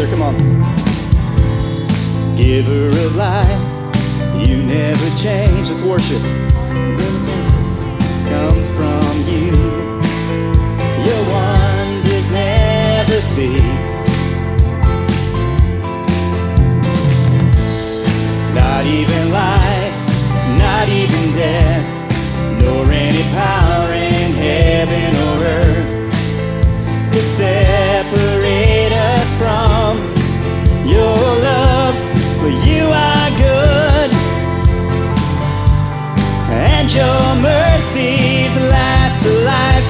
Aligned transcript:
together, 0.00 0.12
come 0.12 0.22
on. 0.22 0.36
Giver 2.36 2.88
of 2.88 3.16
life, 3.16 4.48
you 4.48 4.62
never 4.62 5.16
change. 5.16 5.70
Let's 5.70 5.82
worship. 5.82 6.22
Comes 8.28 8.70
from 8.76 9.16
you. 9.26 9.50
Your 11.04 11.22
wonders 11.30 12.32
never 12.32 13.20
cease. 13.20 14.08
Not 18.54 18.86
even 18.86 19.32
life, 19.32 19.94
not 20.58 20.88
even 20.88 21.32
death. 21.32 21.69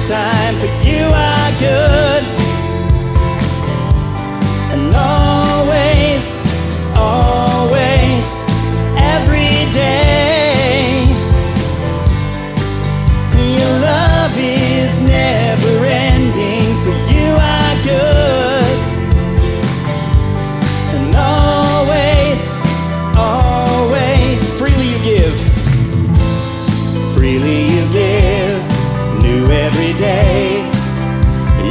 time 0.07 0.59
to 0.59 0.67
give. 0.83 0.90
every 29.67 29.93
day. 29.93 30.65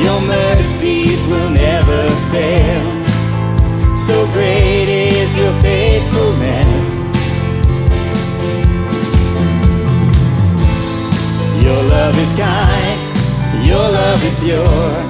Your 0.05 0.21
mercies 0.23 1.27
will 1.27 1.51
never 1.51 2.03
fail. 2.31 2.85
So 3.97 4.27
great 4.33 4.89
is 4.89 5.37
your 5.37 5.53
faithfulness. 5.61 6.89
Your 11.65 11.83
love 11.83 12.17
is 12.25 12.33
kind, 12.37 13.67
your 13.67 13.87
love 13.99 14.23
is 14.25 14.39
pure. 14.41 15.10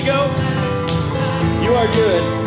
you 0.00 0.06
go. 0.06 0.26
You 1.62 1.74
are 1.74 1.86
good. 1.92 2.39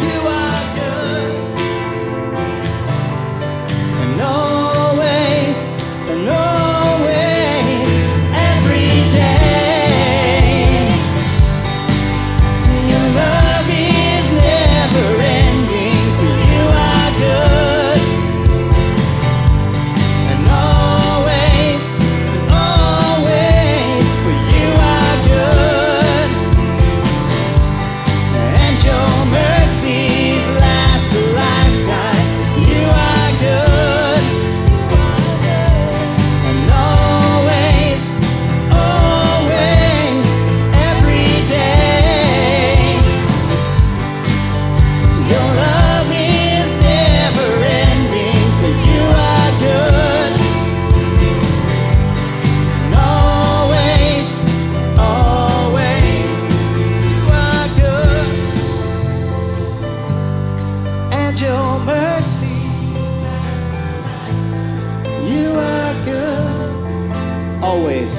always, 67.74 68.14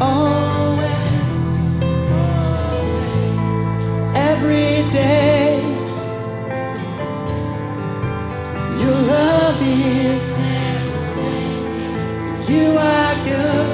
always, 0.00 1.42
every 4.30 4.82
day. 4.90 5.62
Your 8.82 8.98
love 9.14 9.58
is, 9.62 10.22
you 12.50 12.66
are 12.76 13.14
good. 13.30 13.68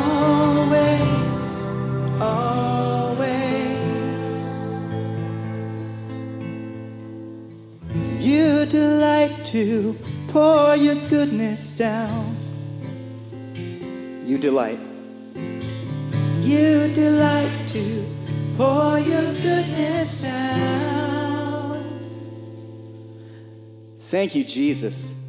Always, 0.00 1.32
always, 2.18 3.42
you 8.24 8.64
delight 8.64 9.34
to 9.52 9.94
pour 10.32 10.74
your 10.74 10.94
goodness 11.10 11.76
down. 11.76 12.34
You 14.24 14.38
delight. 14.38 14.78
You 16.40 16.88
delight 16.94 17.52
to 17.68 18.06
pour 18.56 18.98
your 18.98 19.32
goodness 19.42 20.22
down. 20.22 21.84
Thank 23.98 24.34
you, 24.34 24.44
Jesus. 24.44 25.21